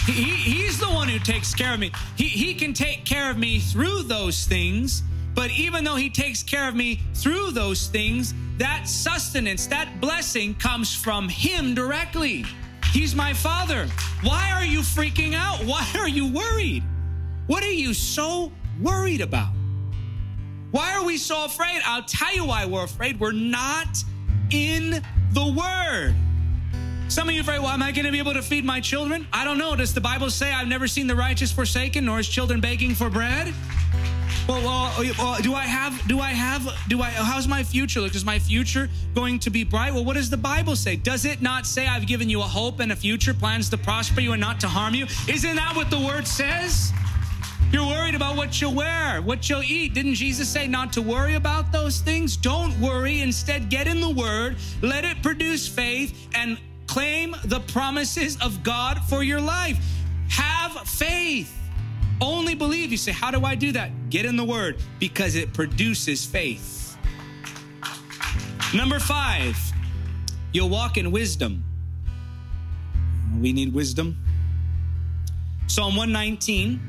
[0.07, 1.93] He, he's the one who takes care of me.
[2.17, 5.03] He, he can take care of me through those things,
[5.35, 10.55] but even though He takes care of me through those things, that sustenance, that blessing
[10.55, 12.45] comes from Him directly.
[12.93, 13.87] He's my Father.
[14.23, 15.59] Why are you freaking out?
[15.65, 16.83] Why are you worried?
[17.47, 19.53] What are you so worried about?
[20.71, 21.81] Why are we so afraid?
[21.85, 23.19] I'll tell you why we're afraid.
[23.19, 24.03] We're not
[24.51, 26.15] in the Word.
[27.11, 28.79] Some of you are afraid, well, am I going to be able to feed my
[28.79, 29.27] children?
[29.33, 29.75] I don't know.
[29.75, 33.11] Does the Bible say I've never seen the righteous forsaken, nor his children begging for
[33.11, 33.53] bread?
[34.47, 38.01] Well, well, oh, well, do I have, do I have, do I, how's my future
[38.01, 38.15] look?
[38.15, 39.93] Is my future going to be bright?
[39.93, 40.95] Well, what does the Bible say?
[40.95, 44.21] Does it not say I've given you a hope and a future, plans to prosper
[44.21, 45.07] you and not to harm you?
[45.27, 46.93] Isn't that what the word says?
[47.73, 49.95] You're worried about what you'll wear, what you'll eat.
[49.95, 52.37] Didn't Jesus say not to worry about those things?
[52.37, 53.21] Don't worry.
[53.21, 56.57] Instead, get in the word, let it produce faith, and
[56.91, 59.79] Claim the promises of God for your life.
[60.29, 61.57] Have faith.
[62.21, 62.91] Only believe.
[62.91, 64.11] You say, How do I do that?
[64.11, 66.99] Get in the word because it produces faith.
[68.75, 69.57] Number five,
[70.51, 71.63] you'll walk in wisdom.
[73.41, 74.19] We need wisdom.
[75.69, 76.81] Psalm 119,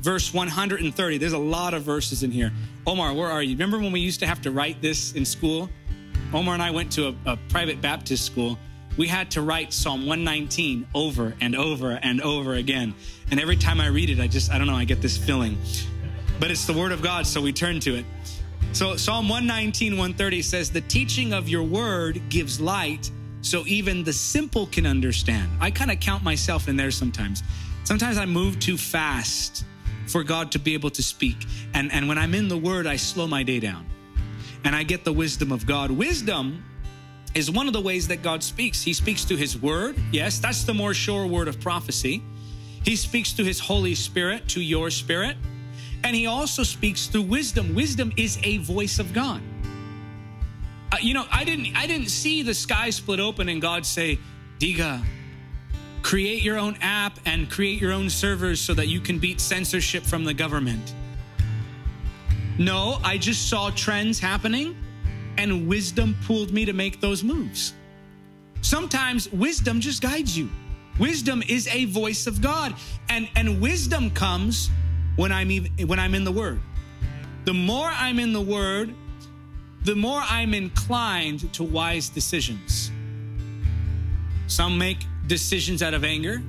[0.00, 1.16] verse 130.
[1.16, 2.52] There's a lot of verses in here.
[2.86, 3.54] Omar, where are you?
[3.54, 5.70] Remember when we used to have to write this in school?
[6.34, 8.58] Omar and I went to a, a private Baptist school
[8.96, 12.94] we had to write Psalm 119 over and over and over again.
[13.30, 15.58] And every time I read it, I just, I don't know, I get this feeling.
[16.40, 18.04] But it's the Word of God, so we turn to it.
[18.72, 24.12] So Psalm 119, 130 says, The teaching of your word gives light, so even the
[24.12, 25.50] simple can understand.
[25.60, 27.42] I kind of count myself in there sometimes.
[27.84, 29.64] Sometimes I move too fast
[30.06, 31.36] for God to be able to speak.
[31.74, 33.86] And, and when I'm in the word, I slow my day down
[34.64, 35.90] and I get the wisdom of God.
[35.90, 36.64] Wisdom
[37.36, 38.82] is one of the ways that God speaks.
[38.82, 39.96] He speaks to His Word.
[40.10, 42.22] Yes, that's the more sure word of prophecy.
[42.82, 45.36] He speaks to His Holy Spirit, to your spirit.
[46.02, 47.74] And He also speaks through wisdom.
[47.74, 49.42] Wisdom is a voice of God.
[50.90, 54.18] Uh, you know, I didn't, I didn't see the sky split open and God say,
[54.58, 55.04] Diga,
[56.02, 60.04] create your own app and create your own servers so that you can beat censorship
[60.04, 60.94] from the government.
[62.58, 64.74] No, I just saw trends happening
[65.38, 67.74] and wisdom pulled me to make those moves.
[68.62, 70.50] Sometimes wisdom just guides you.
[70.98, 72.74] Wisdom is a voice of God,
[73.08, 74.70] and and wisdom comes
[75.16, 76.60] when I'm even, when I'm in the Word.
[77.44, 78.94] The more I'm in the Word,
[79.84, 82.90] the more I'm inclined to wise decisions.
[84.46, 86.42] Some make decisions out of anger.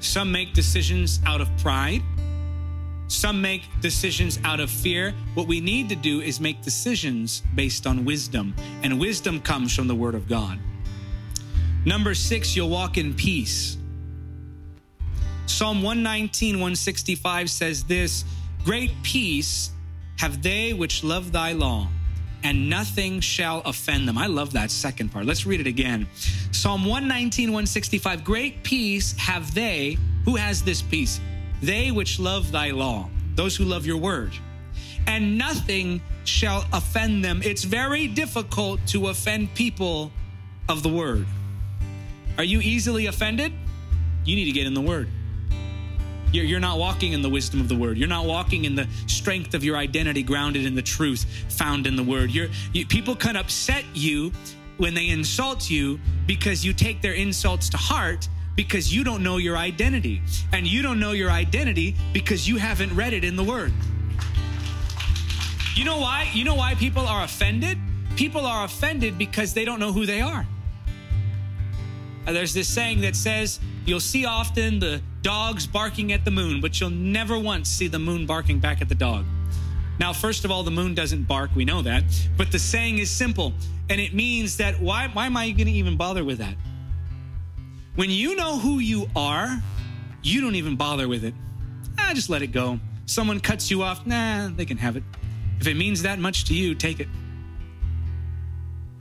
[0.00, 2.02] Some make decisions out of pride.
[3.08, 5.14] Some make decisions out of fear.
[5.34, 9.88] What we need to do is make decisions based on wisdom, and wisdom comes from
[9.88, 10.58] the Word of God.
[11.86, 13.78] Number six, you'll walk in peace.
[15.46, 18.24] Psalm 119, 165 says this
[18.64, 19.70] Great peace
[20.18, 21.88] have they which love thy law,
[22.42, 24.18] and nothing shall offend them.
[24.18, 25.24] I love that second part.
[25.24, 26.06] Let's read it again.
[26.52, 29.96] Psalm 119, 165 Great peace have they.
[30.26, 31.20] Who has this peace?
[31.62, 34.32] They which love thy law, those who love your word,
[35.06, 37.40] and nothing shall offend them.
[37.42, 40.12] It's very difficult to offend people
[40.68, 41.26] of the word.
[42.36, 43.52] Are you easily offended?
[44.24, 45.08] You need to get in the word.
[46.30, 47.96] You're, not walking in the wisdom of the word.
[47.96, 51.96] You're not walking in the strength of your identity grounded in the truth found in
[51.96, 52.30] the word.
[52.30, 54.30] You're, you, people can upset you
[54.76, 59.36] when they insult you because you take their insults to heart because you don't know
[59.36, 60.20] your identity.
[60.52, 63.72] And you don't know your identity because you haven't read it in the word.
[65.76, 66.28] You know why?
[66.32, 67.78] You know why people are offended?
[68.16, 70.44] People are offended because they don't know who they are.
[72.26, 76.60] Uh, there's this saying that says, You'll see often the dogs barking at the moon,
[76.60, 79.24] but you'll never once see the moon barking back at the dog.
[80.00, 81.50] Now, first of all, the moon doesn't bark.
[81.54, 82.02] We know that.
[82.36, 83.52] But the saying is simple.
[83.88, 86.56] And it means that why, why am I going to even bother with that?
[87.98, 89.60] When you know who you are,
[90.22, 91.34] you don't even bother with it.
[91.98, 92.78] Ah, just let it go.
[93.06, 95.02] Someone cuts you off, nah, they can have it.
[95.58, 97.08] If it means that much to you, take it.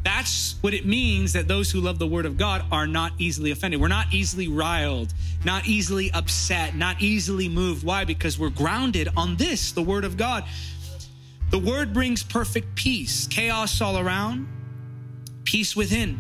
[0.04, 3.52] That's what it means that those who love the word of God are not easily
[3.52, 3.80] offended.
[3.80, 5.14] We're not easily riled,
[5.46, 7.86] not easily upset, not easily moved.
[7.86, 8.04] Why?
[8.04, 10.44] Because we're grounded on this, the word of God.
[11.52, 14.48] The word brings perfect peace, chaos all around,
[15.44, 16.20] peace within.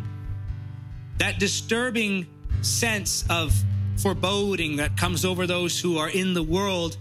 [1.17, 2.27] That disturbing
[2.61, 3.53] sense of
[3.97, 6.97] foreboding that comes over those who are in the world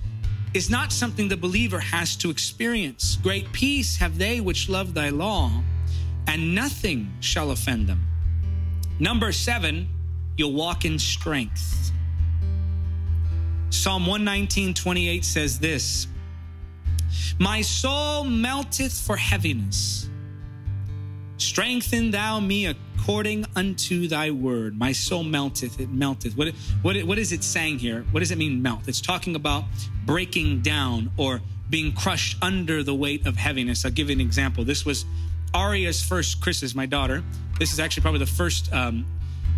[0.55, 3.16] is not something the believer has to experience.
[3.23, 5.51] Great peace have they which love thy law
[6.27, 8.07] and nothing shall offend them.
[8.99, 9.88] Number seven,
[10.37, 11.92] you'll walk in strength.
[13.71, 16.07] Psalm 119, 28 says this
[17.38, 20.09] My soul melteth for heaviness.
[21.37, 22.66] Strengthen thou me
[23.07, 24.77] according unto thy word.
[24.77, 26.37] My soul melteth, it melteth.
[26.37, 26.49] What,
[26.83, 28.05] what, what is it saying here?
[28.11, 28.88] What does it mean, melt?
[28.88, 29.62] It's talking about
[30.05, 31.40] breaking down or
[31.71, 33.85] being crushed under the weight of heaviness.
[33.85, 34.64] I'll give you an example.
[34.64, 35.05] This was
[35.55, 37.23] Aria's first, Christmas, my daughter.
[37.61, 39.07] This is actually probably the first um,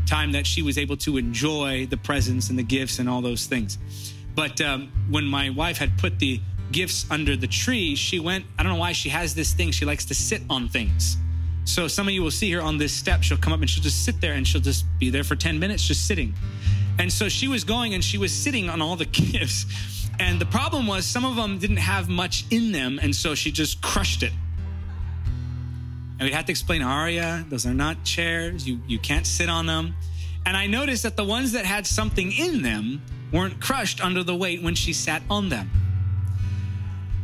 [0.05, 3.47] time that she was able to enjoy the presents and the gifts and all those
[3.47, 3.79] things.
[4.35, 6.39] But um, when my wife had put the
[6.71, 9.71] gifts under the tree, she went, I don't know why she has this thing.
[9.71, 11.17] She likes to sit on things.
[11.69, 13.23] So some of you will see her on this step.
[13.23, 15.59] She'll come up and she'll just sit there and she'll just be there for 10
[15.59, 16.35] minutes, just sitting.
[16.99, 19.67] And so she was going and she was sitting on all the gifts.
[20.19, 22.99] And the problem was some of them didn't have much in them.
[23.01, 24.33] And so she just crushed it
[26.19, 29.67] and we had to explain aria those are not chairs you you can't sit on
[29.67, 29.95] them
[30.47, 33.01] and i noticed that the ones that had something in them
[33.33, 35.71] weren't crushed under the weight when she sat on them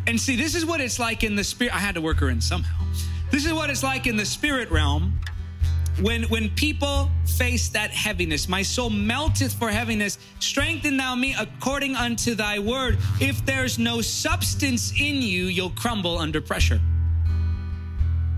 [0.06, 2.28] and see this is what it's like in the spirit i had to work her
[2.28, 2.83] in somehow
[3.30, 5.12] this is what it's like in the spirit realm
[6.00, 11.94] when when people face that heaviness my soul melteth for heaviness strengthen thou me according
[11.94, 16.80] unto thy word if there's no substance in you you'll crumble under pressure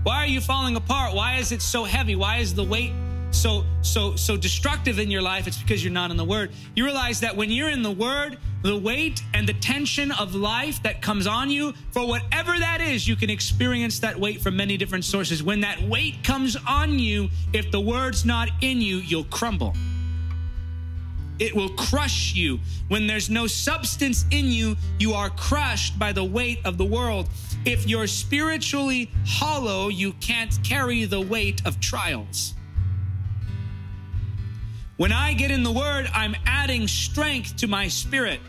[0.07, 1.13] why are you falling apart?
[1.13, 2.15] Why is it so heavy?
[2.15, 2.93] Why is the weight
[3.31, 5.47] so so so destructive in your life?
[5.47, 6.51] It's because you're not in the word.
[6.75, 10.81] You realize that when you're in the word, the weight and the tension of life
[10.83, 14.77] that comes on you, for whatever that is, you can experience that weight from many
[14.77, 15.43] different sources.
[15.43, 19.75] When that weight comes on you, if the word's not in you, you'll crumble.
[21.39, 22.59] It will crush you.
[22.87, 27.29] When there's no substance in you, you are crushed by the weight of the world.
[27.63, 32.55] If you're spiritually hollow, you can't carry the weight of trials.
[34.97, 38.39] When I get in the word, I'm adding strength to my spirit.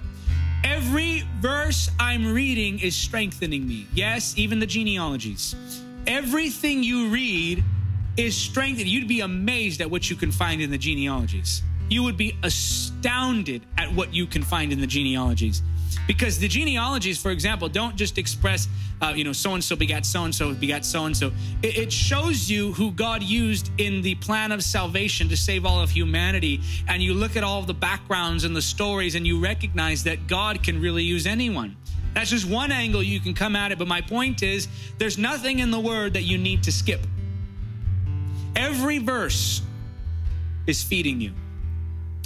[0.65, 3.87] Every verse I'm reading is strengthening me.
[3.93, 5.55] Yes, even the genealogies.
[6.07, 7.63] Everything you read
[8.17, 8.89] is strengthened.
[8.89, 11.61] You'd be amazed at what you can find in the genealogies.
[11.91, 15.61] You would be astounded at what you can find in the genealogies.
[16.07, 18.69] Because the genealogies, for example, don't just express,
[19.03, 21.33] uh, you know, so and so begat so and so begat so and so.
[21.63, 25.91] It shows you who God used in the plan of salvation to save all of
[25.91, 26.61] humanity.
[26.89, 30.63] And you look at all the backgrounds and the stories and you recognize that God
[30.63, 31.77] can really use anyone.
[32.15, 33.79] That's just one angle you can come at it.
[33.79, 34.67] But my point is,
[34.99, 37.01] there's nothing in the word that you need to skip.
[38.57, 39.63] Every verse
[40.67, 41.33] is feeding you.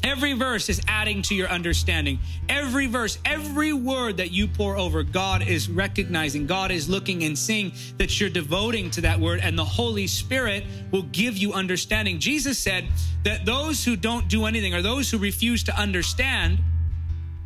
[0.05, 2.19] Every verse is adding to your understanding.
[2.49, 6.47] Every verse, every word that you pore over, God is recognizing.
[6.47, 10.65] God is looking and seeing that you're devoting to that word, and the Holy Spirit
[10.91, 12.19] will give you understanding.
[12.19, 12.87] Jesus said
[13.23, 16.59] that those who don't do anything or those who refuse to understand,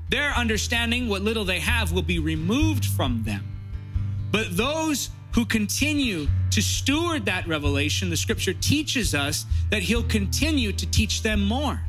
[0.09, 3.45] their understanding, what little they have, will be removed from them.
[4.33, 10.73] But those who continue to steward that revelation, the scripture teaches us that He'll continue
[10.73, 11.83] to teach them more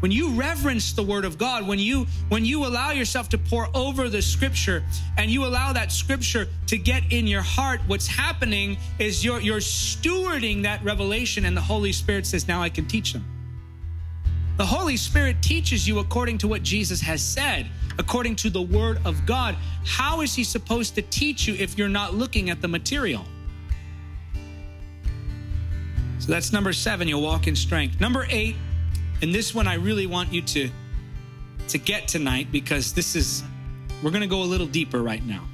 [0.00, 3.68] when you reverence the word of god when you when you allow yourself to pore
[3.74, 4.82] over the scripture
[5.16, 9.58] and you allow that scripture to get in your heart what's happening is you're you're
[9.58, 13.24] stewarding that revelation and the holy spirit says now i can teach them
[14.58, 18.98] The Holy Spirit teaches you according to what Jesus has said, according to the Word
[19.04, 19.54] of God.
[19.86, 23.24] How is He supposed to teach you if you're not looking at the material?
[26.18, 28.00] So that's number seven, you'll walk in strength.
[28.00, 28.56] Number eight,
[29.22, 30.70] and this one I really want you to,
[31.68, 33.42] to get tonight because this is,
[34.02, 35.46] we're going to go a little deeper right now.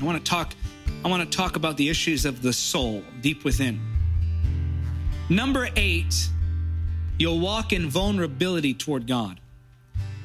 [0.00, 0.54] I want to talk,
[1.04, 3.80] I want to talk about the issues of the soul deep within.
[5.28, 6.28] Number eight,
[7.18, 9.38] you'll walk in vulnerability toward God.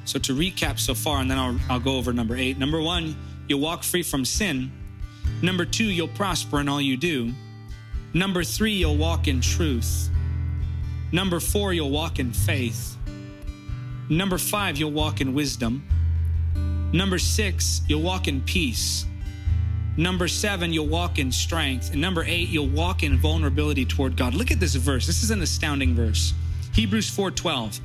[0.06, 2.58] So to recap so far, and then I'll, I'll go over number eight.
[2.58, 3.16] Number one,
[3.48, 4.72] you'll walk free from sin.
[5.42, 7.34] Number two, you'll prosper in all you do.
[8.14, 10.10] Number three, you'll walk in truth.
[11.12, 12.98] Number four, you'll walk in faith.
[14.10, 15.84] Number five, you'll walk in wisdom.
[16.94, 19.06] Number six, you'll walk in peace.
[19.98, 21.92] Number seven, you'll walk in strength.
[21.92, 24.36] And number eight, you'll walk in vulnerability toward God.
[24.36, 25.08] Look at this verse.
[25.08, 26.34] This is an astounding verse.
[26.74, 27.80] Hebrews 4:12.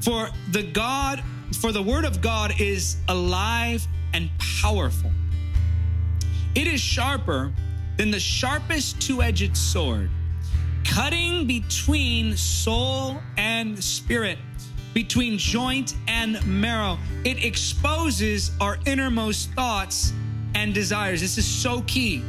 [0.00, 1.22] For the God,
[1.60, 5.10] for the word of God is alive and powerful.
[6.54, 7.52] It is sharper
[7.96, 10.10] than the sharpest two-edged sword,
[10.86, 14.38] cutting between soul and spirit,
[14.94, 16.98] between joint and marrow.
[17.24, 20.12] It exposes our innermost thoughts
[20.54, 21.20] and desires.
[21.20, 22.22] This is so key.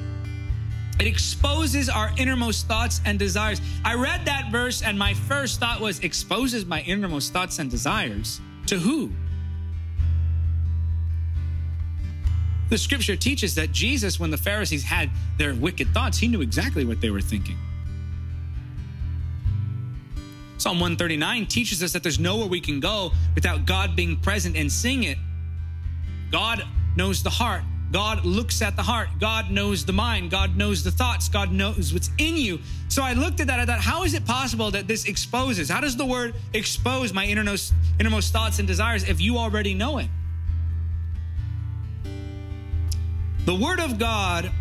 [0.99, 3.61] It exposes our innermost thoughts and desires.
[3.85, 8.41] I read that verse, and my first thought was exposes my innermost thoughts and desires.
[8.65, 9.11] To who?
[12.69, 16.83] The scripture teaches that Jesus, when the Pharisees had their wicked thoughts, he knew exactly
[16.83, 17.57] what they were thinking.
[20.57, 24.71] Psalm 139 teaches us that there's nowhere we can go without God being present and
[24.71, 25.17] seeing it.
[26.31, 26.63] God
[26.95, 27.61] knows the heart.
[27.91, 29.07] God looks at the heart.
[29.19, 30.29] God knows the mind.
[30.29, 31.29] God knows the thoughts.
[31.29, 32.59] God knows what's in you.
[32.89, 33.59] So I looked at that.
[33.59, 35.69] I thought, how is it possible that this exposes?
[35.69, 39.99] How does the word expose my innermost, innermost thoughts and desires if you already know
[39.99, 40.07] it?
[43.45, 44.51] The Word of God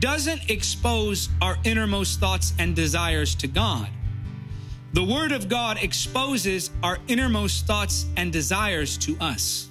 [0.00, 3.88] doesn't expose our innermost thoughts and desires to God.
[4.94, 9.70] The Word of God exposes our innermost thoughts and desires to us.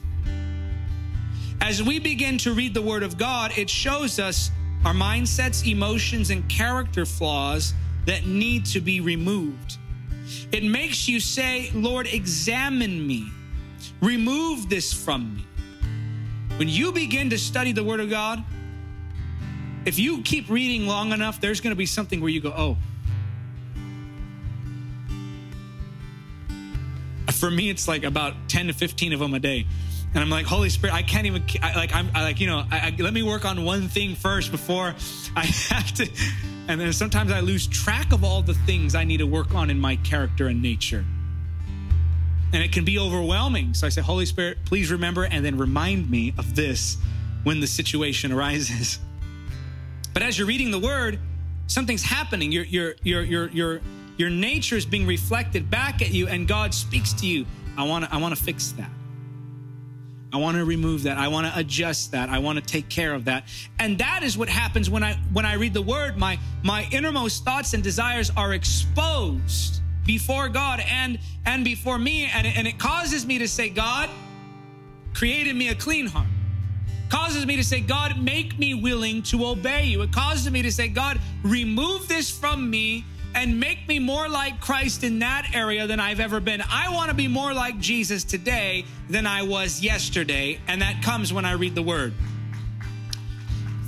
[1.62, 4.50] As we begin to read the Word of God, it shows us
[4.84, 7.76] our mindsets, emotions, and character flaws
[8.08, 9.78] that need to be removed.
[10.52, 13.30] It makes you say, Lord, examine me,
[14.02, 15.46] remove this from me.
[16.58, 18.44] When you begin to study the Word of God,
[19.86, 22.78] if you keep reading long enough, there's going to be something where you go, oh.
[27.42, 29.66] For me, it's like about 10 to 15 of them a day.
[30.14, 32.64] And I'm like, Holy Spirit, I can't even, I, like, I'm I, like, you know,
[32.70, 34.94] I, let me work on one thing first before
[35.36, 36.08] I have to.
[36.68, 39.72] And then sometimes I lose track of all the things I need to work on
[39.72, 41.04] in my character and nature.
[42.54, 43.74] And it can be overwhelming.
[43.74, 46.98] So I say, Holy Spirit, please remember and then remind me of this
[47.42, 49.00] when the situation arises.
[50.14, 51.18] But as you're reading the word,
[51.66, 52.52] something's happening.
[52.52, 53.82] You're, you're, you're, you're, your your
[54.18, 57.46] your nature is being reflected back at you, and God speaks to you.
[57.78, 58.90] I want to I want to fix that.
[60.34, 61.18] I want to remove that.
[61.18, 62.30] I want to adjust that.
[62.30, 63.44] I want to take care of that.
[63.80, 66.18] And that is what happens when I when I read the word.
[66.18, 72.48] My my innermost thoughts and desires are exposed before God and and before me, and
[72.48, 74.10] it, and it causes me to say, God,
[75.14, 76.28] created me a clean heart
[77.12, 80.02] causes me to say, God, make me willing to obey you.
[80.02, 83.04] It causes me to say, God, remove this from me
[83.34, 86.62] and make me more like Christ in that area than I've ever been.
[86.70, 91.32] I want to be more like Jesus today than I was yesterday, and that comes
[91.32, 92.14] when I read the word.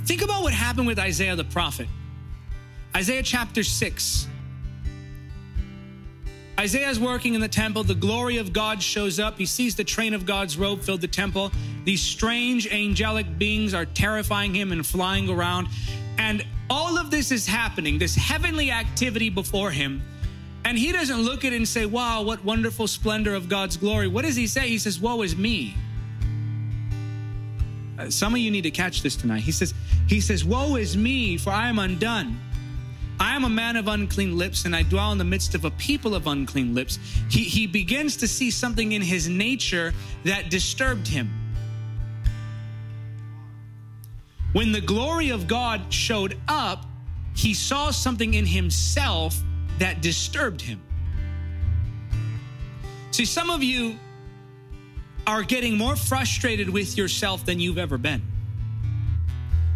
[0.04, 1.88] Think about what happened with Isaiah the prophet.
[2.94, 4.28] Isaiah chapter 6.
[6.58, 7.82] Isaiah is working in the temple.
[7.82, 9.38] The glory of God shows up.
[9.38, 11.50] He sees the train of God's robe fill the temple.
[11.84, 15.68] These strange angelic beings are terrifying him and flying around.
[16.18, 20.02] And all of this is happening, this heavenly activity before him.
[20.64, 24.08] And he doesn't look at it and say, Wow, what wonderful splendor of God's glory.
[24.08, 24.68] What does he say?
[24.68, 25.76] He says, Woe is me.
[27.98, 29.42] Uh, some of you need to catch this tonight.
[29.42, 29.74] He says,
[30.08, 32.40] He says, Woe is me, for I am undone.
[33.20, 35.70] I am a man of unclean lips, and I dwell in the midst of a
[35.72, 36.98] people of unclean lips.
[37.30, 39.92] He, he begins to see something in his nature
[40.24, 41.30] that disturbed him.
[44.54, 46.86] When the glory of God showed up,
[47.34, 49.36] he saw something in himself
[49.80, 50.80] that disturbed him.
[53.10, 53.98] See, some of you
[55.26, 58.22] are getting more frustrated with yourself than you've ever been.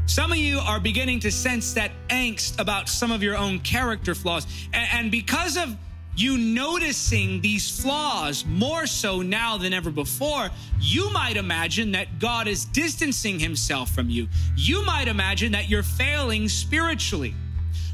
[0.07, 4.15] Some of you are beginning to sense that angst about some of your own character
[4.15, 4.47] flaws.
[4.73, 5.77] And, because of
[6.19, 10.51] you noticing these flaws more so now than ever before,
[10.81, 14.29] you might imagine that God is distancing himself from you.
[14.57, 17.35] You might imagine that you're failing spiritually.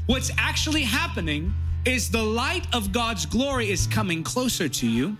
[0.07, 1.53] What's actually happening
[1.85, 5.15] is the light of God's glory is coming closer to you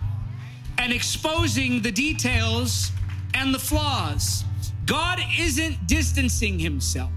[0.78, 2.90] and exposing the details
[3.34, 4.44] and the flaws.
[4.84, 7.12] God isn't distancing himself.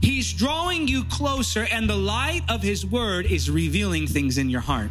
[0.00, 4.60] He's drawing you closer, and the light of His Word is revealing things in your
[4.60, 4.90] heart.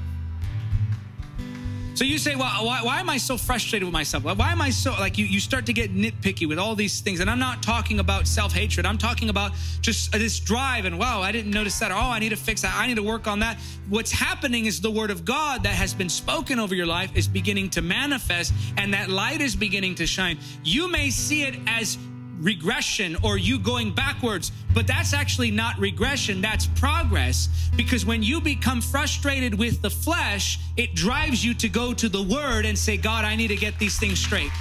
[1.96, 4.24] So you say, well, why, why, am I so frustrated with myself?
[4.24, 7.20] Why am I so, like, you, you start to get nitpicky with all these things.
[7.20, 8.88] And I'm not talking about self hatred.
[8.88, 11.92] I'm talking about just uh, this drive and, wow, I didn't notice that.
[11.92, 12.74] Oh, I need to fix that.
[12.76, 13.60] I need to work on that.
[13.90, 17.28] What's happening is the word of God that has been spoken over your life is
[17.28, 20.40] beginning to manifest and that light is beginning to shine.
[20.64, 22.00] You may see it as
[22.44, 27.50] regression or you going backwards, but that's actually not regression, that's progress.
[27.76, 32.22] Because when you become frustrated with the flesh, it drives you to go to the
[32.22, 34.52] word and say, God, I need to get these things straight.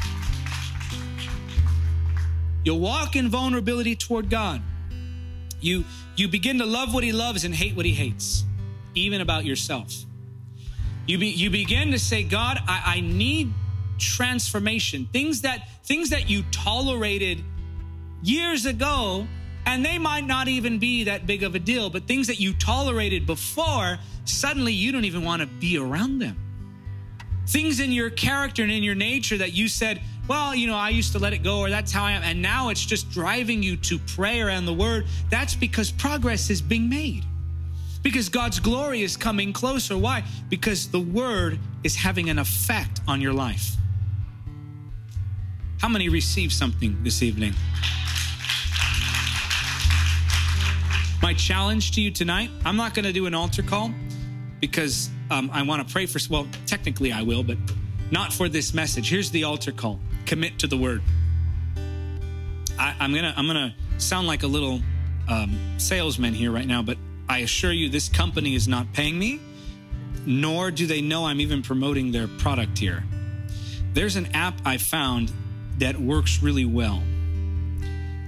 [2.64, 4.62] You'll walk in vulnerability toward God.
[5.60, 5.84] You,
[6.16, 8.44] you begin to love what he loves and hate what he hates,
[8.94, 9.92] even about yourself.
[11.06, 13.52] You, be, you begin to say, God, I, I need
[13.98, 15.08] transformation.
[15.12, 17.42] Things that things that you tolerated
[18.22, 19.26] years ago,
[19.66, 22.52] and they might not even be that big of a deal, but things that you
[22.54, 26.36] tolerated before, suddenly you don't even want to be around them.
[27.46, 30.90] Things in your character and in your nature that you said, well, you know, I
[30.90, 32.22] used to let it go, or that's how I am.
[32.22, 35.06] And now it's just driving you to prayer and the word.
[35.30, 37.24] That's because progress is being made.
[38.02, 39.98] Because God's glory is coming closer.
[39.98, 40.24] Why?
[40.48, 43.76] Because the word is having an effect on your life.
[45.80, 47.54] How many received something this evening?
[51.22, 53.92] My challenge to you tonight I'm not going to do an altar call
[54.60, 57.58] because um, I want to pray for, well, technically I will, but
[58.10, 59.08] not for this message.
[59.08, 61.00] Here's the altar call commit to the word.
[62.76, 64.80] I, am to, I'm going to sound like a little
[65.28, 66.98] um, salesman here right now, but
[67.28, 69.40] I assure you this company is not paying me,
[70.26, 73.04] nor do they know I'm even promoting their product here.
[73.92, 75.32] There's an app I found
[75.78, 77.00] that works really well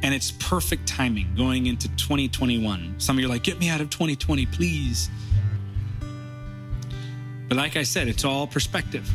[0.05, 2.97] and it's perfect timing going into 2021.
[2.99, 5.09] Some of you are like, get me out of 2020, please.
[7.49, 9.11] But like I said, it's all perspective.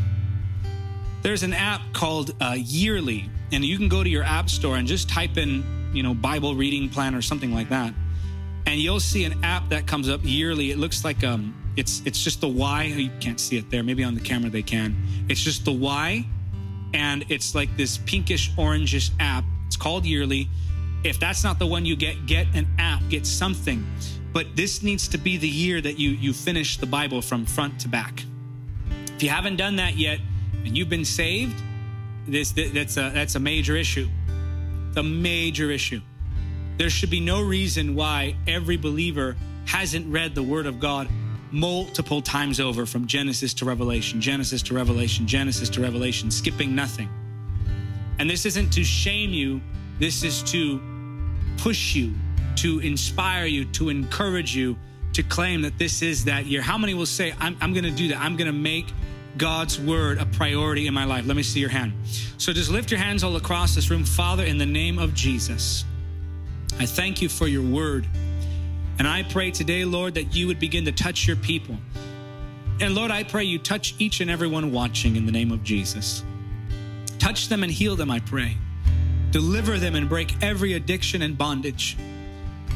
[1.22, 4.88] There's an app called uh, Yearly, and you can go to your app store and
[4.88, 7.94] just type in, you know, Bible reading plan or something like that,
[8.66, 10.72] and you'll see an app that comes up yearly.
[10.72, 12.84] It looks like um, it's it's just the Y.
[12.86, 13.84] You can't see it there.
[13.84, 14.96] Maybe on the camera they can.
[15.28, 16.26] It's just the Y,
[16.96, 19.44] and it's like this pinkish orangish app.
[19.68, 20.48] It's called Yearly
[21.04, 23.86] if that's not the one you get, get an app, get something.
[24.34, 27.80] But this needs to be the year that you you finish the Bible from front
[27.82, 28.24] to back.
[29.16, 30.20] If you haven't done that yet
[30.66, 31.62] and you've been saved,
[32.28, 34.08] this that's a that's a major issue.
[34.94, 36.02] The major issue.
[36.78, 39.36] There should be no reason why every believer
[39.66, 41.10] hasn't read the Word of God
[41.52, 47.10] multiple times over from Genesis to Revelation, Genesis to Revelation, Genesis to Revelation, skipping nothing.
[48.20, 49.62] And this isn't to shame you
[50.00, 50.82] this is to
[51.58, 52.14] push you,
[52.58, 54.78] to inspire you, to encourage you
[55.14, 56.62] to claim that this is that year.
[56.62, 58.20] How many will say, I'm, I'm going to do that?
[58.20, 58.86] I'm going to make
[59.38, 61.26] God's word a priority in my life?
[61.26, 61.94] Let me see your hand.
[62.38, 64.06] So just lift your hands all across this room.
[64.06, 65.84] Father, in the name of Jesus,
[66.80, 68.08] I thank you for your word.
[68.98, 71.78] And I pray today, Lord, that you would begin to touch your people.
[72.82, 75.64] And Lord, I pray you touch each and every one watching in the name of
[75.64, 76.24] Jesus.
[77.18, 78.58] Touch them and heal them, I pray.
[79.32, 81.98] Deliver them and break every addiction and bondage.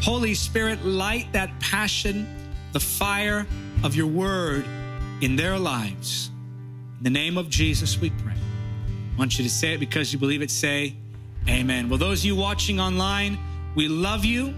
[0.01, 2.27] Holy Spirit, light that passion,
[2.73, 3.47] the fire
[3.83, 4.65] of your word
[5.21, 6.29] in their lives.
[6.97, 8.33] In the name of Jesus, we pray.
[8.33, 10.51] I want you to say it because you believe it.
[10.51, 10.95] Say,
[11.49, 11.89] Amen.
[11.89, 13.37] Well, those of you watching online,
[13.75, 14.53] we love you.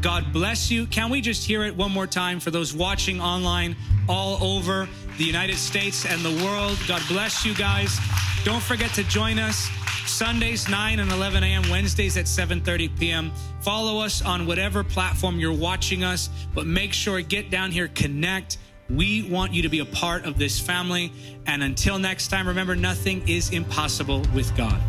[0.00, 0.86] God bless you.
[0.86, 3.76] Can we just hear it one more time for those watching online
[4.08, 4.88] all over
[5.18, 6.78] the United States and the world?
[6.88, 7.98] God bless you guys.
[8.42, 9.68] Don't forget to join us
[10.10, 13.30] Sundays 9 and 11 a.m., Wednesdays at 7:30 p.m.
[13.60, 18.58] Follow us on whatever platform you're watching us, but make sure get down here, connect.
[18.88, 21.12] We want you to be a part of this family.
[21.46, 24.80] And until next time, remember nothing is impossible with God.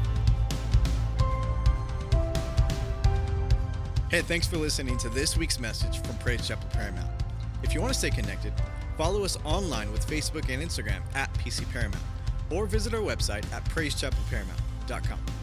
[4.10, 7.10] Hey, thanks for listening to this week's message from Praise Chapel Paramount.
[7.64, 8.54] If you want to stay connected,
[8.98, 12.04] follow us online with Facebook and Instagram at PC Paramount,
[12.50, 13.64] or visit our website at
[14.88, 15.41] praisechapelparamount.com.